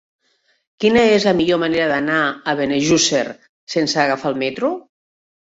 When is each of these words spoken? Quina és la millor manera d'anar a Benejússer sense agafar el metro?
Quina 0.85 1.03
és 1.17 1.27
la 1.29 1.33
millor 1.41 1.59
manera 1.63 1.89
d'anar 1.91 2.23
a 2.53 2.57
Benejússer 2.61 3.23
sense 3.77 4.03
agafar 4.07 4.35
el 4.35 4.43
metro? 4.47 4.75